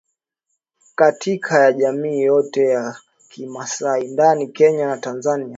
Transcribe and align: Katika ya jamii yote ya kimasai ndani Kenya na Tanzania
Katika 0.95 1.59
ya 1.63 1.73
jamii 1.73 2.21
yote 2.21 2.63
ya 2.65 2.95
kimasai 3.29 4.07
ndani 4.07 4.47
Kenya 4.47 4.85
na 4.87 4.97
Tanzania 4.97 5.49